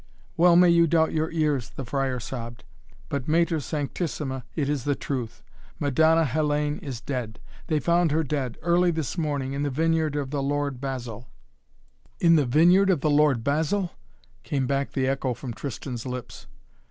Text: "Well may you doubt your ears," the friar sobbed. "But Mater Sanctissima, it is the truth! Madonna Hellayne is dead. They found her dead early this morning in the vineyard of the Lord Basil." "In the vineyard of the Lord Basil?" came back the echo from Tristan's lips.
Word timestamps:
"Well 0.35 0.55
may 0.55 0.69
you 0.69 0.87
doubt 0.87 1.13
your 1.13 1.29
ears," 1.31 1.69
the 1.69 1.85
friar 1.85 2.19
sobbed. 2.19 2.63
"But 3.07 3.27
Mater 3.27 3.59
Sanctissima, 3.59 4.45
it 4.55 4.67
is 4.67 4.83
the 4.83 4.95
truth! 4.95 5.43
Madonna 5.79 6.25
Hellayne 6.25 6.79
is 6.81 7.01
dead. 7.01 7.39
They 7.67 7.79
found 7.79 8.09
her 8.11 8.23
dead 8.23 8.57
early 8.63 8.89
this 8.89 9.15
morning 9.15 9.53
in 9.53 9.61
the 9.61 9.69
vineyard 9.69 10.15
of 10.15 10.31
the 10.31 10.41
Lord 10.41 10.81
Basil." 10.81 11.27
"In 12.19 12.35
the 12.35 12.47
vineyard 12.47 12.89
of 12.89 13.01
the 13.01 13.11
Lord 13.11 13.43
Basil?" 13.43 13.91
came 14.41 14.65
back 14.65 14.93
the 14.93 15.05
echo 15.07 15.35
from 15.35 15.53
Tristan's 15.53 16.07
lips. 16.07 16.47